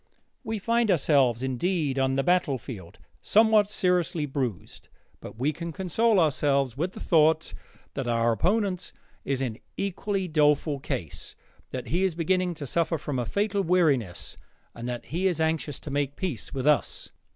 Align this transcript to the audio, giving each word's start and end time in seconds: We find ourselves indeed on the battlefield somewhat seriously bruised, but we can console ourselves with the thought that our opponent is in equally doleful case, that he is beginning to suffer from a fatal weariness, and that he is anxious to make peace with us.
We 0.43 0.57
find 0.57 0.89
ourselves 0.89 1.43
indeed 1.43 1.99
on 1.99 2.15
the 2.15 2.23
battlefield 2.23 2.97
somewhat 3.21 3.69
seriously 3.69 4.25
bruised, 4.25 4.89
but 5.19 5.37
we 5.37 5.53
can 5.53 5.71
console 5.71 6.19
ourselves 6.19 6.75
with 6.75 6.93
the 6.93 6.99
thought 6.99 7.53
that 7.93 8.07
our 8.07 8.31
opponent 8.31 8.93
is 9.25 9.43
in 9.43 9.59
equally 9.77 10.27
doleful 10.27 10.79
case, 10.79 11.35
that 11.69 11.89
he 11.89 12.03
is 12.03 12.15
beginning 12.15 12.55
to 12.55 12.65
suffer 12.65 12.97
from 12.97 13.19
a 13.19 13.27
fatal 13.27 13.61
weariness, 13.61 14.37
and 14.73 14.89
that 14.89 15.05
he 15.05 15.27
is 15.27 15.39
anxious 15.39 15.79
to 15.81 15.91
make 15.91 16.15
peace 16.15 16.51
with 16.51 16.65
us. 16.65 17.11